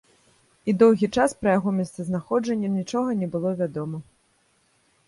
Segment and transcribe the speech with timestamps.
[0.71, 3.97] І доўгі час пра яго месцазнаходжанне нічога не было вядома.